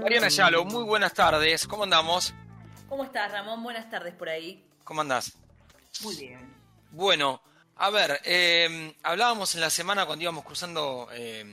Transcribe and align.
Mariana 0.00 0.28
Yalo, 0.28 0.64
muy 0.64 0.82
buenas 0.84 1.12
tardes. 1.12 1.66
¿Cómo 1.66 1.84
andamos? 1.84 2.32
¿Cómo 2.88 3.04
estás, 3.04 3.30
Ramón? 3.30 3.62
Buenas 3.62 3.90
tardes 3.90 4.14
por 4.14 4.30
ahí. 4.30 4.64
¿Cómo 4.82 5.02
andás? 5.02 5.32
Muy 6.02 6.16
bien. 6.16 6.54
Bueno, 6.90 7.42
a 7.76 7.90
ver, 7.90 8.20
eh, 8.24 8.94
hablábamos 9.02 9.54
en 9.54 9.60
la 9.60 9.68
semana 9.68 10.06
cuando 10.06 10.22
íbamos 10.22 10.44
cruzando 10.44 11.08
eh, 11.12 11.44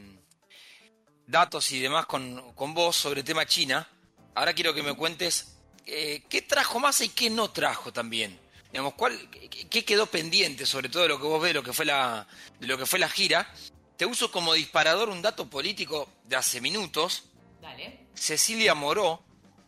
datos 1.27 1.71
y 1.73 1.81
demás 1.81 2.05
con, 2.05 2.53
con 2.53 2.73
vos 2.73 2.95
sobre 2.95 3.19
el 3.19 3.25
tema 3.25 3.45
China. 3.45 3.85
Ahora 4.33 4.53
quiero 4.53 4.73
que 4.73 4.81
me 4.81 4.95
cuentes 4.95 5.57
eh, 5.85 6.23
qué 6.29 6.41
trajo 6.41 6.79
más 6.79 7.01
y 7.01 7.09
qué 7.09 7.29
no 7.29 7.51
trajo 7.51 7.91
también. 7.91 8.39
Digamos, 8.71 8.93
¿cuál, 8.93 9.29
qué, 9.69 9.83
quedó 9.83 10.05
pendiente 10.05 10.65
sobre 10.65 10.87
todo 10.87 11.03
de 11.03 11.09
lo 11.09 11.19
que 11.19 11.27
vos 11.27 11.41
ves, 11.41 11.49
de 11.49 11.53
lo 11.55 11.63
que 11.63 11.73
fue 11.73 11.85
la, 11.85 12.25
de 12.59 12.67
lo 12.67 12.77
que 12.77 12.85
fue 12.85 12.97
la 12.97 13.09
gira? 13.09 13.53
Te 13.97 14.05
uso 14.05 14.31
como 14.31 14.53
disparador 14.53 15.09
un 15.09 15.21
dato 15.21 15.49
político 15.49 16.07
de 16.23 16.37
hace 16.37 16.61
minutos. 16.61 17.25
Dale. 17.61 18.06
Cecilia 18.17 18.73
Moró, 18.73 19.23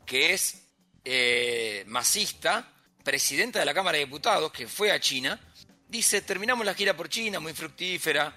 que 0.05 0.33
es 0.33 0.63
eh, 1.05 1.83
masista, 1.87 2.73
presidenta 3.03 3.59
de 3.59 3.65
la 3.65 3.73
Cámara 3.73 3.97
de 3.97 4.05
Diputados, 4.05 4.51
que 4.51 4.67
fue 4.67 4.91
a 4.91 4.99
China, 4.99 5.39
dice, 5.87 6.21
terminamos 6.21 6.65
la 6.65 6.73
gira 6.73 6.95
por 6.95 7.09
China, 7.09 7.39
muy 7.39 7.53
fructífera, 7.53 8.35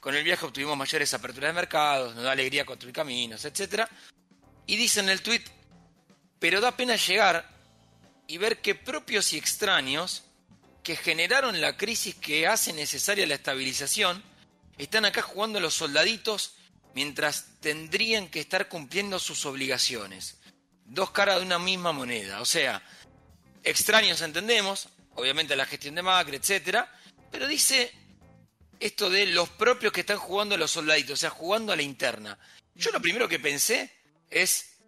con 0.00 0.14
el 0.14 0.24
viaje 0.24 0.46
obtuvimos 0.46 0.76
mayores 0.76 1.12
aperturas 1.14 1.50
de 1.50 1.54
mercados, 1.54 2.14
nos 2.14 2.24
da 2.24 2.32
alegría 2.32 2.64
construir 2.64 2.94
caminos, 2.94 3.44
etc. 3.44 3.86
Y 4.66 4.76
dice 4.76 5.00
en 5.00 5.08
el 5.08 5.22
tuit, 5.22 5.46
pero 6.38 6.60
da 6.60 6.76
pena 6.76 6.96
llegar 6.96 7.48
y 8.26 8.38
ver 8.38 8.60
que 8.60 8.74
propios 8.74 9.32
y 9.32 9.38
extraños 9.38 10.24
que 10.82 10.96
generaron 10.96 11.60
la 11.60 11.76
crisis 11.76 12.14
que 12.14 12.46
hace 12.46 12.72
necesaria 12.72 13.26
la 13.26 13.34
estabilización, 13.34 14.22
están 14.78 15.04
acá 15.04 15.22
jugando 15.22 15.58
los 15.58 15.74
soldaditos 15.74 16.55
mientras 16.96 17.60
tendrían 17.60 18.28
que 18.28 18.40
estar 18.40 18.70
cumpliendo 18.70 19.18
sus 19.18 19.44
obligaciones. 19.44 20.38
Dos 20.86 21.10
caras 21.10 21.36
de 21.36 21.44
una 21.44 21.58
misma 21.58 21.92
moneda. 21.92 22.40
O 22.40 22.46
sea, 22.46 22.82
extraños 23.62 24.22
entendemos, 24.22 24.88
obviamente 25.14 25.54
la 25.56 25.66
gestión 25.66 25.94
de 25.94 26.00
Macri, 26.00 26.38
etcétera, 26.38 26.90
pero 27.30 27.46
dice 27.46 27.92
esto 28.80 29.10
de 29.10 29.26
los 29.26 29.50
propios 29.50 29.92
que 29.92 30.00
están 30.00 30.16
jugando 30.16 30.56
los 30.56 30.70
soldaditos, 30.70 31.12
o 31.12 31.16
sea, 31.16 31.28
jugando 31.28 31.70
a 31.70 31.76
la 31.76 31.82
interna. 31.82 32.38
Yo 32.74 32.90
lo 32.92 33.02
primero 33.02 33.28
que 33.28 33.40
pensé 33.40 33.92
es, 34.30 34.78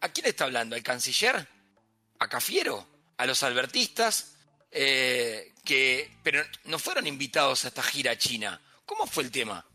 ¿a 0.00 0.08
quién 0.08 0.28
está 0.28 0.44
hablando? 0.44 0.76
¿Al 0.76 0.82
canciller? 0.82 1.46
¿A 2.20 2.26
Cafiero? 2.26 2.88
¿A 3.18 3.26
los 3.26 3.42
albertistas? 3.42 4.32
Eh, 4.70 5.52
que, 5.62 6.10
pero 6.22 6.42
no 6.64 6.78
fueron 6.78 7.06
invitados 7.06 7.66
a 7.66 7.68
esta 7.68 7.82
gira 7.82 8.12
a 8.12 8.18
China. 8.18 8.58
¿Cómo 8.86 9.06
fue 9.06 9.24
el 9.24 9.30
tema? 9.30 9.66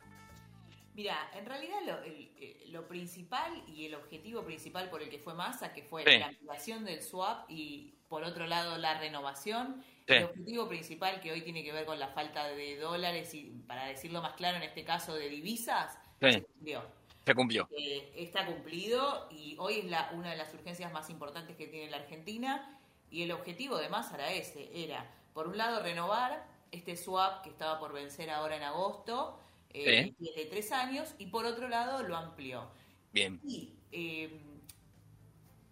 Mira, 0.95 1.29
en 1.33 1.45
realidad 1.45 1.75
lo, 1.85 2.03
el, 2.03 2.71
lo, 2.71 2.87
principal 2.87 3.51
y 3.67 3.85
el 3.85 3.95
objetivo 3.95 4.43
principal 4.45 4.89
por 4.89 5.01
el 5.01 5.09
que 5.09 5.19
fue 5.19 5.33
Massa, 5.33 5.73
que 5.73 5.83
fue 5.83 6.05
sí. 6.05 6.17
la 6.17 6.27
ampliación 6.27 6.85
del 6.85 7.01
swap 7.01 7.49
y 7.49 7.95
por 8.07 8.23
otro 8.23 8.47
lado 8.47 8.77
la 8.77 8.97
renovación, 8.97 9.83
sí. 10.07 10.13
el 10.13 10.23
objetivo 10.23 10.69
principal 10.69 11.19
que 11.19 11.33
hoy 11.33 11.41
tiene 11.41 11.65
que 11.65 11.73
ver 11.73 11.85
con 11.85 11.99
la 11.99 12.07
falta 12.07 12.47
de 12.47 12.77
dólares 12.77 13.33
y 13.33 13.51
para 13.67 13.87
decirlo 13.87 14.21
más 14.21 14.35
claro 14.35 14.55
en 14.55 14.63
este 14.63 14.85
caso 14.85 15.13
de 15.15 15.27
divisas, 15.27 15.99
sí. 16.21 16.31
se 16.31 16.41
cumplió. 16.43 16.81
Se 17.25 17.35
cumplió. 17.35 17.67
Eh, 17.77 18.13
está 18.15 18.45
cumplido 18.45 19.27
y 19.31 19.57
hoy 19.59 19.79
es 19.79 19.85
la, 19.85 20.11
una 20.13 20.31
de 20.31 20.37
las 20.37 20.53
urgencias 20.53 20.93
más 20.93 21.09
importantes 21.09 21.57
que 21.57 21.67
tiene 21.67 21.91
la 21.91 21.97
Argentina 21.97 22.79
y 23.11 23.23
el 23.23 23.33
objetivo 23.33 23.77
de 23.77 23.89
Massa 23.89 24.15
era 24.15 24.31
ese, 24.31 24.69
era 24.73 25.11
por 25.33 25.47
un 25.47 25.57
lado 25.57 25.83
renovar 25.83 26.45
este 26.71 26.95
swap 26.95 27.41
que 27.43 27.49
estaba 27.49 27.79
por 27.79 27.91
vencer 27.91 28.29
ahora 28.29 28.55
en 28.55 28.63
agosto, 28.63 29.39
eh, 29.75 30.15
sí. 30.17 30.31
de 30.35 30.45
tres 30.45 30.71
años, 30.71 31.13
y 31.17 31.27
por 31.27 31.45
otro 31.45 31.67
lado 31.67 32.03
lo 32.03 32.15
amplió. 32.15 32.69
Bien. 33.11 33.39
Y 33.43 33.73
eh, 33.91 34.39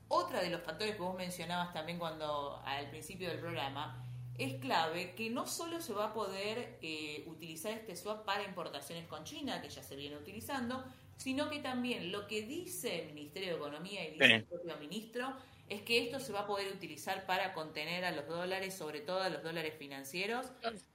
otra 0.08 0.42
de 0.42 0.50
los 0.50 0.62
factores 0.62 0.96
que 0.96 1.02
vos 1.02 1.16
mencionabas 1.16 1.74
también 1.74 1.98
cuando 1.98 2.62
al 2.66 2.90
principio 2.90 3.30
del 3.30 3.40
programa, 3.40 4.04
es 4.38 4.56
clave 4.56 5.14
que 5.16 5.30
no 5.30 5.46
solo 5.46 5.80
se 5.80 5.94
va 5.94 6.06
a 6.06 6.14
poder 6.14 6.78
eh, 6.82 7.24
utilizar 7.28 7.72
este 7.72 7.96
swap 7.96 8.26
para 8.26 8.44
importaciones 8.44 9.08
con 9.08 9.24
China, 9.24 9.62
que 9.62 9.70
ya 9.70 9.84
se 9.84 9.96
viene 9.96 10.18
utilizando, 10.18 10.84
sino 11.18 11.50
que 11.50 11.60
también 11.60 12.12
lo 12.12 12.28
que 12.28 12.42
dice 12.42 13.04
el 13.04 13.14
Ministerio 13.14 13.50
de 13.50 13.56
Economía 13.58 14.08
y 14.08 14.14
dice 14.14 14.36
el 14.36 14.44
propio 14.46 14.76
ministro 14.78 15.34
es 15.74 15.82
que 15.82 16.06
esto 16.06 16.20
se 16.20 16.32
va 16.32 16.42
a 16.42 16.48
poder 16.48 16.72
utilizar 16.72 17.26
para 17.26 17.54
contener 17.54 18.06
a 18.06 18.12
los 18.12 18.28
dólares, 18.28 18.74
sobre 18.74 19.02
todo 19.02 19.22
a 19.22 19.30
los 19.30 19.44
dólares 19.44 19.76
financieros. 19.78 20.48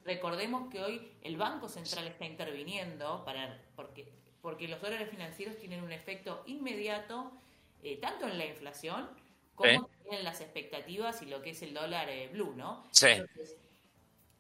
Recordemos 0.05 0.71
que 0.71 0.81
hoy 0.81 1.13
el 1.23 1.37
Banco 1.37 1.69
Central 1.69 2.07
está 2.07 2.25
interviniendo 2.27 3.25
para 3.25 3.61
porque 3.77 4.13
porque 4.41 4.69
los 4.69 4.81
dólares 4.81 5.11
financieros 5.11 5.57
tienen 5.59 5.83
un 5.83 5.93
efecto 5.93 6.43
inmediato 6.47 7.33
eh, 7.83 7.97
tanto 7.97 8.27
en 8.27 8.39
la 8.39 8.47
inflación 8.47 9.09
como 9.55 9.71
¿Sí? 9.71 10.17
en 10.17 10.25
las 10.25 10.41
expectativas 10.41 11.23
y 11.23 11.27
lo 11.27 11.43
que 11.43 11.51
es 11.51 11.63
el 11.63 11.75
dólar 11.75 12.09
eh, 12.09 12.29
blue, 12.33 12.55
¿no? 12.57 12.87
Sí. 12.93 13.09
Entonces, 13.09 13.57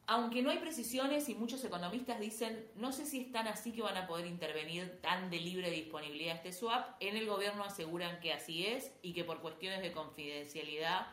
aunque 0.08 0.42
no 0.42 0.50
hay 0.50 0.58
precisiones 0.58 1.28
y 1.28 1.34
muchos 1.34 1.62
economistas 1.64 2.18
dicen, 2.18 2.66
no 2.76 2.92
sé 2.92 3.04
si 3.04 3.20
están 3.20 3.46
así 3.46 3.72
que 3.72 3.82
van 3.82 3.96
a 3.98 4.06
poder 4.06 4.26
intervenir 4.26 5.00
tan 5.02 5.28
de 5.28 5.38
libre 5.38 5.70
disponibilidad 5.70 6.34
este 6.36 6.54
swap, 6.54 6.96
en 6.98 7.14
el 7.18 7.26
gobierno 7.26 7.62
aseguran 7.62 8.18
que 8.20 8.32
así 8.32 8.66
es 8.66 8.90
y 9.02 9.12
que 9.12 9.22
por 9.22 9.42
cuestiones 9.42 9.82
de 9.82 9.92
confidencialidad 9.92 11.08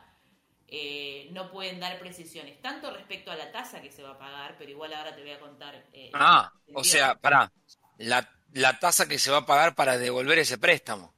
eh, 0.68 1.28
no 1.32 1.50
pueden 1.50 1.78
dar 1.78 1.98
precisiones, 1.98 2.60
tanto 2.62 2.90
respecto 2.90 3.30
a 3.30 3.36
la 3.36 3.52
tasa 3.52 3.82
que 3.82 3.92
se 3.92 4.02
va 4.02 4.12
a 4.12 4.18
pagar, 4.18 4.56
pero 4.56 4.70
igual 4.70 4.94
ahora 4.94 5.14
te 5.14 5.20
voy 5.20 5.32
a 5.32 5.40
contar. 5.40 5.74
Eh, 5.92 6.10
ah, 6.14 6.50
o 6.72 6.82
sea, 6.82 7.16
para 7.16 7.52
la, 7.98 8.26
la 8.54 8.78
tasa 8.78 9.06
que 9.06 9.18
se 9.18 9.30
va 9.30 9.38
a 9.38 9.46
pagar 9.46 9.74
para 9.74 9.98
devolver 9.98 10.38
ese 10.38 10.56
préstamo. 10.56 11.12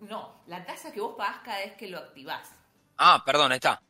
No, 0.00 0.42
la 0.46 0.62
tasa 0.66 0.92
que 0.92 1.00
vos 1.00 1.14
pagás 1.16 1.38
cada 1.42 1.58
vez 1.58 1.72
que 1.72 1.88
lo 1.88 1.96
activás. 1.96 2.50
Ah, 2.98 3.22
perdón, 3.24 3.52
ahí 3.52 3.56
está 3.56 3.82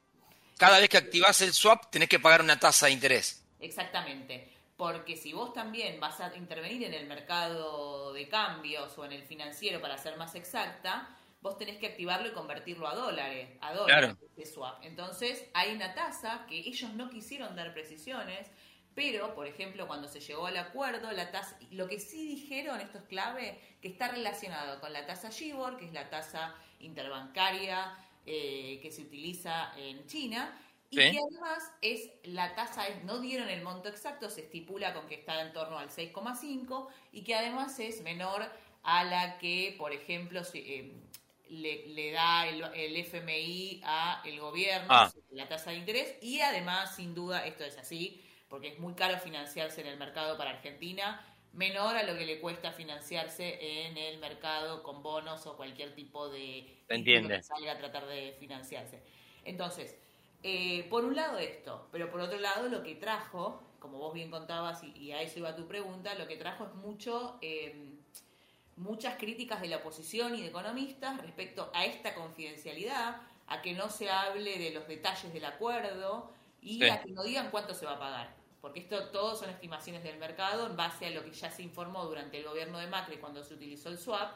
cada 0.59 0.79
vez 0.79 0.89
que 0.89 0.97
activas 0.97 1.41
el 1.41 1.53
swap 1.53 1.91
tenés 1.91 2.09
que 2.09 2.21
pagar 2.21 2.43
una 2.43 2.59
tasa 2.59 2.87
de 2.87 2.93
interés. 2.93 3.45
Exactamente. 3.61 4.49
Porque 4.77 5.17
si 5.17 5.33
vos 5.33 5.53
también 5.53 6.01
vas 6.01 6.21
a 6.21 6.35
intervenir 6.37 6.85
en 6.85 6.95
el 6.95 7.07
mercado 7.07 8.13
de 8.13 8.29
cambios 8.29 8.97
o 8.99 9.05
en 9.05 9.13
el 9.13 9.23
financiero, 9.23 9.81
para 9.81 9.97
ser 9.97 10.17
más 10.17 10.35
exacta, 10.35 11.09
vos 11.41 11.59
tenés 11.59 11.77
que 11.79 11.89
activarlo 11.89 12.29
y 12.29 12.33
convertirlo 12.33 12.89
a 12.89 12.95
dólares, 12.95 13.49
a 13.61 13.75
dólares 13.75 14.17
claro. 14.17 14.31
de 14.37 14.47
swap. 14.47 14.83
Entonces, 14.83 15.45
hay 15.55 15.75
una 15.75 15.95
tasa 15.95 16.47
que 16.49 16.59
ellos 16.59 16.93
no 16.95 17.11
quisieron 17.11 17.55
dar 17.55 17.73
precisiones, 17.75 18.49
pero, 18.95 19.35
por 19.35 19.47
ejemplo, 19.47 19.87
cuando 19.87 20.09
se 20.09 20.21
llegó 20.21 20.47
al 20.47 20.57
acuerdo, 20.57 21.11
la 21.13 21.31
tasa, 21.31 21.57
lo 21.71 21.89
que 21.89 21.99
sí 21.99 22.27
dijeron, 22.27 22.81
esto 22.81 22.99
es 22.99 23.05
clave, 23.05 23.59
que 23.81 23.89
está 23.89 24.09
relacionado 24.09 24.81
con 24.81 24.93
la 24.93 25.07
tasa 25.07 25.31
Gibor, 25.31 25.77
que 25.77 25.87
es 25.87 25.93
la 25.93 26.11
tasa 26.11 26.55
interbancaria 26.81 27.97
eh, 28.27 28.79
que 28.83 28.91
se 28.91 29.03
utiliza 29.03 29.73
en 29.77 30.07
China 30.07 30.59
y 30.91 30.97
¿Sí? 30.97 31.11
que 31.11 31.19
además 31.19 31.73
es 31.81 32.11
la 32.25 32.55
tasa, 32.55 32.87
es, 32.87 33.03
no 33.05 33.19
dieron 33.19 33.49
el 33.49 33.63
monto 33.63 33.89
exacto, 33.89 34.29
se 34.29 34.43
estipula 34.43 34.93
con 34.93 35.07
que 35.07 35.15
está 35.15 35.41
en 35.41 35.53
torno 35.53 35.79
al 35.79 35.89
6,5 35.89 36.89
y 37.13 37.25
que 37.25 37.35
además 37.35 37.79
es 37.79 38.03
menor 38.03 38.45
a 38.83 39.05
la 39.05 39.39
que, 39.39 39.75
por 39.79 39.93
ejemplo, 39.93 40.45
se, 40.45 40.59
eh, 40.59 40.93
le, 41.49 41.87
le, 41.89 42.13
da 42.13 42.47
el, 42.47 42.63
el, 42.75 42.97
FMI 42.97 43.81
a 43.85 44.23
el 44.25 44.41
gobierno, 44.41 44.89
ah. 44.91 45.13
la 45.31 45.49
tasa 45.49 45.71
de 45.71 45.77
interés 45.77 46.15
y 46.23 46.41
además, 46.41 46.97
sin 46.97 47.15
duda, 47.15 47.47
esto 47.47 47.65
es 47.65 47.79
así, 47.79 48.23
porque 48.49 48.69
es 48.69 48.79
muy 48.79 48.95
caro 48.95 49.19
financiarse 49.19 49.81
en 49.81 49.87
el 49.87 49.99
mercado 49.99 50.37
para 50.37 50.51
Argentina, 50.51 51.25
menor 51.53 51.97
a 51.97 52.03
lo 52.03 52.17
que 52.17 52.25
le 52.25 52.41
cuesta 52.41 52.73
financiarse 52.73 53.87
en 53.87 53.97
el 53.99 54.19
mercado 54.19 54.83
con 54.83 55.03
bonos 55.03 55.47
o 55.47 55.57
cualquier 55.57 55.95
tipo 55.95 56.29
de 56.29 56.83
Entiende. 56.89 57.37
que 57.37 57.43
salga 57.43 57.73
a 57.73 57.79
tratar 57.79 58.07
de 58.07 58.37
financiarse. 58.39 59.03
Entonces, 59.45 59.97
eh, 60.43 60.87
por 60.89 61.05
un 61.05 61.15
lado 61.15 61.39
esto, 61.39 61.89
pero 61.93 62.11
por 62.11 62.21
otro 62.21 62.39
lado 62.39 62.69
lo 62.69 62.83
que 62.83 62.95
trajo, 62.95 63.63
como 63.79 63.99
vos 63.99 64.15
bien 64.15 64.31
contabas 64.31 64.83
y, 64.83 64.93
y 64.97 65.13
a 65.13 65.21
eso 65.21 65.39
iba 65.41 65.55
tu 65.55 65.67
pregunta, 65.67 66.15
lo 66.15 66.27
que 66.27 66.37
trajo 66.37 66.65
es 66.65 66.75
mucho, 66.75 67.39
eh, 67.43 67.91
muchas 68.77 69.17
críticas 69.19 69.61
de 69.61 69.69
la 69.69 69.79
oposición 69.79 70.35
y 70.35 70.41
de 70.41 70.49
economistas 70.49 71.21
respecto 71.21 71.71
a 71.75 71.85
esta 71.85 72.15
confidencialidad, 72.15 73.21
a 73.47 73.61
que 73.61 73.75
no 73.75 73.91
se 73.91 74.09
hable 74.09 74.59
de 74.59 74.71
los 74.71 74.89
detalles 74.89 75.33
del 75.35 75.45
acuerdo 75.45 76.33
y 76.63 76.79
sí. 76.79 76.89
a 76.89 77.03
que 77.03 77.11
no 77.11 77.23
digan 77.23 77.51
cuánto 77.51 77.75
se 77.75 77.85
va 77.85 77.93
a 77.93 77.99
pagar 77.99 78.42
porque 78.63 78.81
esto 78.81 79.09
todos 79.09 79.41
son 79.41 79.51
estimaciones 79.51 80.05
del 80.05 80.17
mercado 80.19 80.67
en 80.67 80.77
base 80.77 81.07
a 81.07 81.11
lo 81.11 81.25
que 81.25 81.33
ya 81.33 81.51
se 81.51 81.63
informó 81.63 82.05
durante 82.05 82.39
el 82.39 82.45
gobierno 82.45 82.79
de 82.79 82.87
Macri 82.87 83.19
cuando 83.19 83.43
se 83.43 83.55
utilizó 83.55 83.89
el 83.89 83.99
swap, 83.99 84.33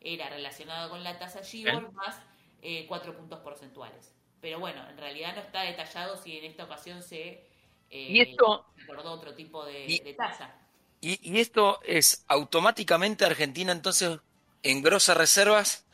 era 0.00 0.28
relacionado 0.28 0.90
con 0.90 1.02
la 1.04 1.16
tasa 1.18 1.42
Gibor 1.42 1.92
más 1.92 2.20
eh, 2.60 2.86
cuatro 2.88 3.16
puntos 3.16 3.38
porcentuales. 3.38 4.12
Pero 4.40 4.58
bueno, 4.58 4.86
en 4.90 4.98
realidad 4.98 5.36
no 5.36 5.42
está 5.42 5.62
detallado 5.62 6.16
si 6.16 6.36
en 6.36 6.44
esta 6.44 6.64
ocasión 6.64 7.02
se 7.02 7.46
eh, 7.90 8.08
¿Y 8.10 8.20
esto, 8.20 8.66
acordó 8.82 9.12
otro 9.12 9.34
tipo 9.34 9.64
de, 9.64 9.86
y, 9.86 10.00
de 10.00 10.12
tasa. 10.12 10.54
Y, 11.00 11.18
y, 11.30 11.40
esto 11.40 11.80
es 11.84 12.24
automáticamente 12.28 13.24
Argentina 13.24 13.72
entonces 13.72 14.18
engrosa 14.62 15.14
reservas 15.14 15.86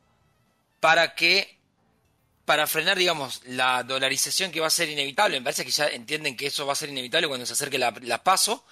para 0.81 1.15
que 1.15 1.61
para 2.45 2.67
frenar, 2.67 2.99
digamos, 2.99 3.41
la 3.47 3.83
dolarización 3.83 4.51
que 4.51 4.61
va 4.61 4.67
a 4.67 4.71
ser 4.71 4.89
inevitable. 4.89 5.39
Me 5.39 5.45
parece 5.45 5.65
que 5.65 5.71
ya 5.71 5.87
entienden 5.89 6.37
que 6.37 6.47
eso 6.47 6.67
va 6.67 6.75
a 6.75 6.77
ser 6.77 6.91
inevitable 6.91 7.29
cuando 7.29 7.47
se 7.47 7.55
acerque 7.55 7.79
la, 7.79 8.23
paso. 8.23 8.65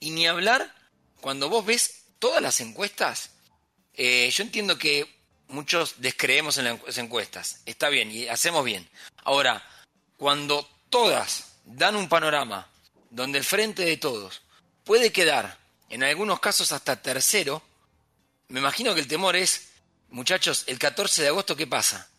Y 0.00 0.10
ni 0.10 0.26
hablar, 0.26 0.74
cuando 1.20 1.48
vos 1.48 1.64
ves 1.64 2.04
todas 2.18 2.42
las 2.42 2.60
encuestas, 2.60 3.30
eh, 3.94 4.30
yo 4.32 4.42
entiendo 4.42 4.78
que 4.78 5.20
muchos 5.48 5.94
descreemos 5.98 6.58
en 6.58 6.64
las 6.64 6.98
encuestas. 6.98 7.62
Está 7.66 7.88
bien, 7.88 8.10
y 8.10 8.28
hacemos 8.28 8.64
bien. 8.64 8.88
Ahora, 9.24 9.64
cuando 10.16 10.68
todas 10.88 11.52
dan 11.64 11.96
un 11.96 12.08
panorama 12.08 12.68
donde 13.10 13.38
el 13.38 13.44
frente 13.44 13.84
de 13.84 13.96
todos 13.96 14.42
puede 14.84 15.12
quedar, 15.12 15.58
en 15.88 16.02
algunos 16.02 16.40
casos 16.40 16.72
hasta 16.72 17.00
tercero, 17.00 17.62
me 18.48 18.60
imagino 18.60 18.94
que 18.94 19.00
el 19.00 19.08
temor 19.08 19.36
es, 19.36 19.70
muchachos, 20.08 20.64
el 20.66 20.78
14 20.78 21.22
de 21.22 21.28
agosto, 21.28 21.56
¿qué 21.56 21.66
pasa? 21.66 22.09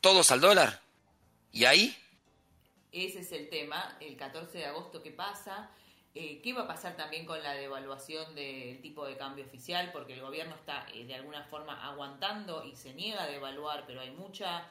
¿Todos 0.00 0.30
al 0.30 0.40
dólar? 0.40 0.80
¿Y 1.52 1.66
ahí? 1.66 1.94
Ese 2.90 3.20
es 3.20 3.32
el 3.32 3.50
tema, 3.50 3.98
el 4.00 4.16
14 4.16 4.56
de 4.56 4.64
agosto, 4.64 5.02
¿qué 5.02 5.10
pasa? 5.10 5.70
Eh, 6.14 6.40
¿Qué 6.42 6.54
va 6.54 6.62
a 6.62 6.66
pasar 6.66 6.96
también 6.96 7.26
con 7.26 7.42
la 7.42 7.52
devaluación 7.52 8.34
del 8.34 8.80
tipo 8.80 9.06
de 9.06 9.18
cambio 9.18 9.44
oficial? 9.44 9.90
Porque 9.92 10.14
el 10.14 10.22
gobierno 10.22 10.54
está 10.54 10.86
eh, 10.94 11.04
de 11.04 11.14
alguna 11.14 11.44
forma 11.44 11.86
aguantando 11.86 12.64
y 12.64 12.74
se 12.76 12.94
niega 12.94 13.24
a 13.24 13.26
devaluar, 13.26 13.84
pero 13.86 14.00
hay 14.00 14.10
mucha 14.10 14.66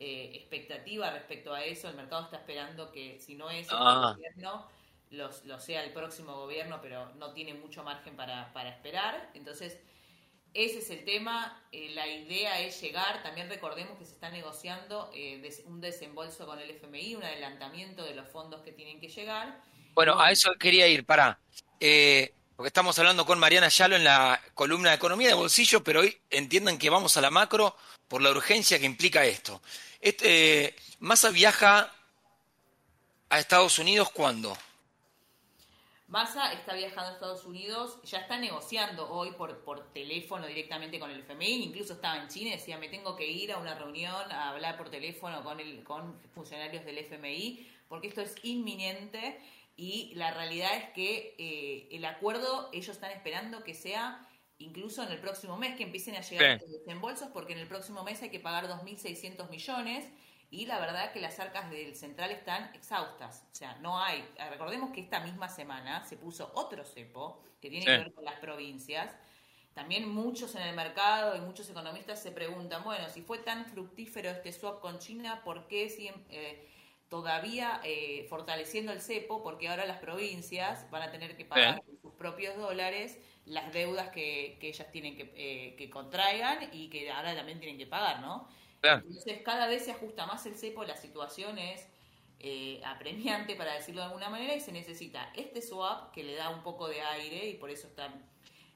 eh, 0.00 0.32
expectativa 0.34 1.10
respecto 1.12 1.54
a 1.54 1.64
eso. 1.64 1.88
El 1.88 1.94
mercado 1.94 2.24
está 2.24 2.38
esperando 2.38 2.90
que 2.90 3.20
si 3.20 3.36
no 3.36 3.50
es 3.50 3.68
el 3.68 3.76
ah. 3.78 4.14
gobierno, 4.16 4.66
lo 5.10 5.60
sea 5.60 5.84
el 5.84 5.92
próximo 5.92 6.34
gobierno, 6.34 6.80
pero 6.82 7.08
no 7.14 7.32
tiene 7.32 7.54
mucho 7.54 7.84
margen 7.84 8.16
para, 8.16 8.52
para 8.52 8.70
esperar. 8.70 9.30
Entonces, 9.34 9.78
ese 10.54 10.78
es 10.78 10.90
el 10.90 11.04
tema. 11.04 11.62
la 11.72 12.06
idea 12.06 12.60
es 12.60 12.80
llegar. 12.80 13.22
También 13.22 13.48
recordemos 13.48 13.98
que 13.98 14.04
se 14.04 14.12
está 14.12 14.30
negociando 14.30 15.10
un 15.66 15.80
desembolso 15.80 16.46
con 16.46 16.58
el 16.58 16.70
FMI, 16.70 17.16
un 17.16 17.24
adelantamiento 17.24 18.04
de 18.04 18.14
los 18.14 18.28
fondos 18.28 18.62
que 18.62 18.72
tienen 18.72 19.00
que 19.00 19.08
llegar 19.08 19.60
bueno, 19.94 20.18
a 20.18 20.30
eso 20.30 20.54
quería 20.58 20.88
ir, 20.88 21.04
para. 21.04 21.38
Eh, 21.78 22.32
porque 22.56 22.68
estamos 22.68 22.98
hablando 22.98 23.26
con 23.26 23.38
Mariana 23.38 23.68
Yalo 23.68 23.96
en 23.96 24.04
la 24.04 24.40
columna 24.54 24.90
de 24.90 24.96
Economía 24.96 25.28
de 25.28 25.34
Bolsillo, 25.34 25.82
pero 25.82 26.00
hoy 26.00 26.16
entiendan 26.30 26.78
que 26.78 26.90
vamos 26.90 27.16
a 27.16 27.20
la 27.20 27.30
macro 27.30 27.76
por 28.08 28.22
la 28.22 28.30
urgencia 28.30 28.78
que 28.78 28.86
implica 28.86 29.24
esto. 29.24 29.60
Este, 30.00 30.74
Massa 31.00 31.30
viaja 31.30 31.92
a 33.28 33.38
Estados 33.38 33.78
Unidos 33.78 34.10
cuándo? 34.10 34.56
Massa 36.12 36.52
está 36.52 36.74
viajando 36.74 37.08
a 37.08 37.12
Estados 37.14 37.46
Unidos, 37.46 37.98
ya 38.04 38.18
está 38.18 38.36
negociando 38.36 39.10
hoy 39.10 39.30
por, 39.30 39.64
por 39.64 39.94
teléfono 39.94 40.46
directamente 40.46 41.00
con 41.00 41.10
el 41.10 41.20
FMI, 41.20 41.64
incluso 41.64 41.94
estaba 41.94 42.20
en 42.20 42.28
China 42.28 42.50
decía, 42.50 42.76
me 42.76 42.90
tengo 42.90 43.16
que 43.16 43.26
ir 43.26 43.50
a 43.50 43.56
una 43.56 43.74
reunión 43.74 44.30
a 44.30 44.50
hablar 44.50 44.76
por 44.76 44.90
teléfono 44.90 45.42
con, 45.42 45.58
el, 45.58 45.82
con 45.82 46.20
funcionarios 46.34 46.84
del 46.84 46.98
FMI, 46.98 47.66
porque 47.88 48.08
esto 48.08 48.20
es 48.20 48.34
inminente 48.42 49.40
y 49.74 50.12
la 50.14 50.32
realidad 50.32 50.76
es 50.76 50.90
que 50.90 51.34
eh, 51.38 51.88
el 51.90 52.04
acuerdo 52.04 52.68
ellos 52.74 52.90
están 52.90 53.12
esperando 53.12 53.64
que 53.64 53.72
sea 53.72 54.28
incluso 54.58 55.02
en 55.02 55.12
el 55.12 55.18
próximo 55.18 55.56
mes 55.56 55.76
que 55.76 55.84
empiecen 55.84 56.16
a 56.16 56.20
llegar 56.20 56.60
los 56.60 56.70
desembolsos 56.72 57.30
porque 57.32 57.54
en 57.54 57.60
el 57.60 57.68
próximo 57.68 58.04
mes 58.04 58.20
hay 58.20 58.28
que 58.28 58.38
pagar 58.38 58.68
2.600 58.68 59.48
millones 59.48 60.04
y 60.52 60.66
la 60.66 60.78
verdad 60.78 61.06
es 61.06 61.10
que 61.12 61.20
las 61.20 61.40
arcas 61.40 61.70
del 61.70 61.96
central 61.96 62.30
están 62.30 62.70
exhaustas. 62.74 63.46
O 63.50 63.54
sea, 63.54 63.74
no 63.80 63.98
hay. 63.98 64.22
Recordemos 64.50 64.90
que 64.90 65.00
esta 65.00 65.18
misma 65.20 65.48
semana 65.48 66.04
se 66.04 66.18
puso 66.18 66.52
otro 66.54 66.84
cepo 66.84 67.42
que 67.58 67.70
tiene 67.70 67.86
que 67.86 67.90
ver 67.90 68.12
con 68.12 68.24
las 68.26 68.38
provincias. 68.38 69.10
También 69.72 70.06
muchos 70.06 70.54
en 70.54 70.60
el 70.60 70.76
mercado 70.76 71.34
y 71.34 71.40
muchos 71.40 71.70
economistas 71.70 72.22
se 72.22 72.32
preguntan, 72.32 72.84
bueno, 72.84 73.08
si 73.08 73.22
fue 73.22 73.38
tan 73.38 73.64
fructífero 73.64 74.28
este 74.28 74.52
swap 74.52 74.80
con 74.80 74.98
China, 74.98 75.40
¿por 75.42 75.66
qué 75.68 75.88
siempre 75.88 76.68
todavía 77.08 77.80
eh, 77.82 78.26
fortaleciendo 78.28 78.92
el 78.92 79.00
cepo, 79.00 79.42
porque 79.42 79.68
ahora 79.68 79.86
las 79.86 79.98
provincias 79.98 80.90
van 80.90 81.02
a 81.02 81.10
tener 81.10 81.36
que 81.36 81.46
pagar 81.46 81.82
sus 82.00 82.12
propios 82.12 82.56
dólares 82.56 83.18
las 83.44 83.72
deudas 83.72 84.10
que, 84.10 84.58
ellas 84.60 84.90
tienen 84.90 85.16
que, 85.16 85.32
eh, 85.34 85.76
que 85.76 85.90
contraigan 85.90 86.70
y 86.72 86.88
que 86.88 87.10
ahora 87.10 87.34
también 87.34 87.58
tienen 87.58 87.76
que 87.76 87.86
pagar, 87.86 88.20
¿no? 88.20 88.48
Entonces 88.82 89.42
cada 89.44 89.66
vez 89.66 89.84
se 89.84 89.92
ajusta 89.92 90.26
más 90.26 90.44
el 90.46 90.56
cepo, 90.56 90.84
la 90.84 90.96
situación 90.96 91.58
es 91.58 91.86
eh, 92.40 92.80
apremiante, 92.84 93.54
para 93.54 93.74
decirlo 93.74 94.00
de 94.00 94.08
alguna 94.08 94.28
manera, 94.28 94.54
y 94.54 94.60
se 94.60 94.72
necesita 94.72 95.30
este 95.36 95.62
swap 95.62 96.12
que 96.12 96.24
le 96.24 96.34
da 96.34 96.50
un 96.50 96.62
poco 96.62 96.88
de 96.88 97.00
aire 97.00 97.48
y 97.48 97.54
por 97.54 97.70
eso 97.70 97.86
están 97.86 98.12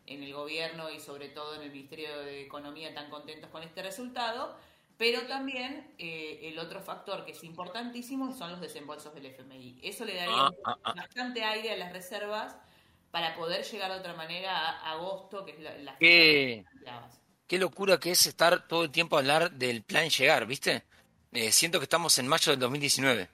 en 0.07 0.23
el 0.23 0.33
gobierno 0.33 0.89
y 0.91 1.01
sobre 1.01 1.29
todo 1.29 1.57
en 1.57 1.63
el 1.63 1.73
Ministerio 1.73 2.17
de 2.21 2.43
Economía 2.43 2.95
tan 2.95 3.11
contentos 3.11 3.51
con 3.51 3.65
este 3.65 3.83
resultado, 3.83 4.57
pero 4.97 5.27
también 5.27 5.93
eh, 5.99 6.41
el 6.45 6.59
otro 6.61 6.81
factor 6.81 7.25
que 7.25 7.33
es 7.33 7.43
importantísimo 7.43 8.33
son 8.33 8.53
los 8.53 8.61
desembolsos 8.61 9.13
del 9.15 9.27
FMI. 9.27 9.81
Eso 9.83 10.05
le 10.05 10.15
daría 10.15 10.35
ah, 10.37 10.55
ah, 10.65 10.79
ah. 10.85 10.95
bastante 10.95 11.43
aire 11.43 11.73
a 11.73 11.77
las 11.77 11.93
reservas 11.93 12.57
para 13.11 13.35
poder 13.35 13.65
llegar 13.65 13.91
de 13.91 13.99
otra 13.99 14.15
manera 14.15 14.57
a 14.57 14.93
agosto, 14.93 15.45
que 15.45 15.53
es 15.53 15.83
la, 15.83 15.97
qué, 15.99 16.65
qué 17.47 17.59
locura 17.59 17.99
que 17.99 18.11
es 18.11 18.27
estar 18.27 18.67
todo 18.67 18.85
el 18.85 18.91
tiempo 18.91 19.17
a 19.17 19.21
hablar 19.21 19.53
del 19.53 19.83
plan 19.83 20.09
llegar, 20.09 20.47
¿viste? 20.47 20.83
Eh, 21.33 21.53
siento 21.53 21.79
que 21.79 21.85
estamos 21.85 22.19
en 22.19 22.29
mayo 22.29 22.53
del 22.53 22.61
2019. 22.61 23.29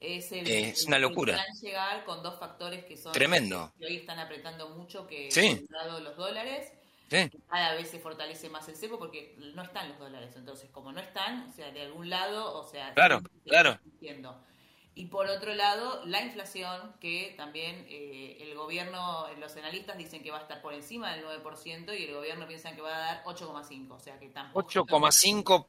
Es, 0.00 0.30
es 0.30 0.84
una 0.86 0.98
locura. 0.98 1.34
El 1.34 1.40
plan 1.40 1.56
llegar 1.62 2.04
con 2.04 2.22
dos 2.22 2.38
factores 2.38 2.84
que 2.84 2.96
son 2.96 3.12
tremendo. 3.12 3.72
Que 3.78 3.86
hoy 3.86 3.96
están 3.96 4.18
apretando 4.18 4.68
mucho, 4.70 5.06
que 5.06 5.30
sí. 5.30 5.66
dado 5.70 6.00
los 6.00 6.16
dólares 6.16 6.70
cada 7.48 7.74
vez 7.74 7.88
se 7.88 8.00
fortalece 8.00 8.48
más 8.48 8.68
el 8.68 8.76
cepo 8.76 8.98
porque 8.98 9.36
no 9.54 9.62
están 9.62 9.88
los 9.88 9.98
dólares. 9.98 10.34
Entonces, 10.36 10.68
como 10.70 10.92
no 10.92 11.00
están, 11.00 11.48
o 11.48 11.52
sea, 11.52 11.70
de 11.70 11.82
algún 11.82 12.10
lado, 12.10 12.58
o 12.58 12.68
sea, 12.68 12.92
claro, 12.94 13.22
claro. 13.44 13.78
Y 14.98 15.06
por 15.06 15.26
otro 15.26 15.54
lado, 15.54 16.02
la 16.06 16.22
inflación, 16.22 16.94
que 17.00 17.34
también 17.36 17.84
eh, 17.90 18.38
el 18.40 18.54
gobierno, 18.54 19.26
los 19.38 19.54
analistas 19.54 19.98
dicen 19.98 20.22
que 20.22 20.30
va 20.30 20.38
a 20.38 20.40
estar 20.40 20.62
por 20.62 20.72
encima 20.72 21.14
del 21.14 21.22
9% 21.22 21.98
y 21.98 22.04
el 22.04 22.14
gobierno 22.14 22.48
piensa 22.48 22.74
que 22.74 22.80
va 22.80 22.96
a 22.96 22.98
dar 22.98 23.24
8,5%. 23.24 23.90
O 23.90 24.00
sea 24.00 24.18
que 24.18 24.30
tampoco. 24.30 24.66
8,5% 24.66 25.66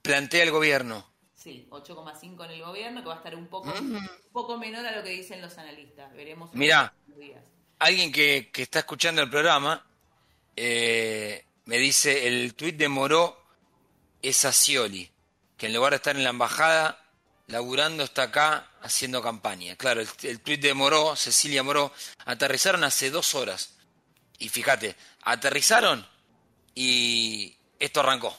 plantea 0.00 0.44
el 0.44 0.50
gobierno. 0.50 1.06
Sí, 1.34 1.68
8,5 1.68 2.42
en 2.46 2.50
el 2.52 2.62
gobierno, 2.62 3.02
que 3.02 3.08
va 3.08 3.14
a 3.14 3.18
estar 3.18 3.34
un 3.34 3.48
poco, 3.48 3.70
un 3.70 4.08
poco 4.32 4.56
menor 4.56 4.86
a 4.86 4.96
lo 4.96 5.02
que 5.02 5.10
dicen 5.10 5.42
los 5.42 5.58
analistas. 5.58 6.10
Veremos. 6.14 6.48
Mira, 6.54 6.94
alguien 7.78 8.10
que, 8.10 8.50
que 8.50 8.62
está 8.62 8.78
escuchando 8.78 9.20
el 9.20 9.28
programa 9.28 9.84
eh, 10.56 11.44
me 11.66 11.76
dice 11.76 12.26
el 12.26 12.54
tuit 12.54 12.76
de 12.76 12.88
Moró 12.88 13.36
es 14.22 14.46
a 14.46 14.52
Scioli, 14.52 15.10
que 15.58 15.66
en 15.66 15.74
lugar 15.74 15.90
de 15.90 15.96
estar 15.96 16.16
en 16.16 16.24
la 16.24 16.30
embajada 16.30 17.03
laburando 17.46 18.04
está 18.04 18.24
acá 18.24 18.70
haciendo 18.82 19.22
campaña. 19.22 19.76
Claro, 19.76 20.00
el, 20.00 20.08
el 20.22 20.40
tuit 20.40 20.60
de 20.60 20.74
Moró, 20.74 21.16
Cecilia 21.16 21.62
Moró, 21.62 21.92
aterrizaron 22.24 22.84
hace 22.84 23.10
dos 23.10 23.34
horas. 23.34 23.76
Y 24.38 24.48
fíjate, 24.48 24.96
aterrizaron 25.22 26.06
y 26.74 27.56
esto 27.78 28.00
arrancó. 28.00 28.36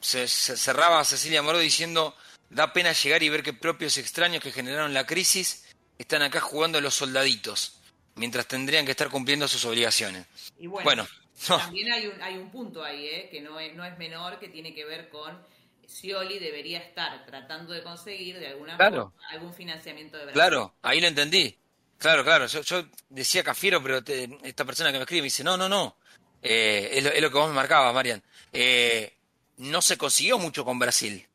Se, 0.00 0.28
cerraba 0.28 1.04
Cecilia 1.04 1.42
Moró 1.42 1.58
diciendo, 1.58 2.16
da 2.50 2.72
pena 2.72 2.92
llegar 2.92 3.22
y 3.22 3.28
ver 3.28 3.42
que 3.42 3.52
propios 3.52 3.98
extraños 3.98 4.42
que 4.42 4.52
generaron 4.52 4.94
la 4.94 5.06
crisis 5.06 5.64
están 5.98 6.22
acá 6.22 6.40
jugando 6.40 6.80
los 6.80 6.94
soldaditos, 6.94 7.80
mientras 8.14 8.46
tendrían 8.46 8.84
que 8.84 8.92
estar 8.92 9.08
cumpliendo 9.08 9.48
sus 9.48 9.64
obligaciones. 9.64 10.26
bueno 10.60 11.06
También 11.46 11.92
hay 11.92 12.06
un, 12.06 12.20
hay 12.20 12.36
un 12.36 12.50
punto 12.50 12.82
ahí, 12.82 13.06
¿eh? 13.06 13.28
que 13.30 13.40
no 13.40 13.60
es, 13.60 13.74
no 13.74 13.84
es 13.84 13.96
menor, 13.98 14.38
que 14.38 14.48
tiene 14.48 14.74
que 14.74 14.84
ver 14.84 15.08
con 15.08 15.38
Scioli 15.88 16.38
debería 16.38 16.80
estar 16.80 17.24
tratando 17.24 17.72
de 17.72 17.82
conseguir 17.82 18.38
de 18.38 18.48
alguna 18.48 18.76
forma 18.76 19.12
algún 19.30 19.54
financiamiento 19.54 20.18
de 20.18 20.24
Brasil. 20.24 20.40
Claro, 20.40 20.74
ahí 20.82 21.00
lo 21.00 21.08
entendí. 21.08 21.56
Claro, 21.96 22.22
claro. 22.22 22.46
Yo, 22.46 22.60
yo 22.60 22.84
decía 23.08 23.42
Cafiero, 23.42 23.82
pero 23.82 23.98
esta 24.44 24.64
persona 24.64 24.92
que 24.92 24.98
me 24.98 25.04
escribe 25.04 25.22
me 25.22 25.26
dice, 25.26 25.42
no, 25.42 25.56
no, 25.56 25.68
no. 25.68 25.96
Eh, 26.42 26.90
es, 26.92 27.02
lo, 27.02 27.10
es, 27.10 27.22
lo, 27.22 27.30
que 27.30 27.38
vos 27.38 27.48
me 27.48 27.54
marcabas, 27.54 27.92
Marian. 27.94 28.22
Eh, 28.52 29.14
no 29.56 29.80
se 29.82 29.96
consiguió 29.96 30.38
mucho 30.38 30.64
con 30.64 30.78
Brasil. 30.78 31.26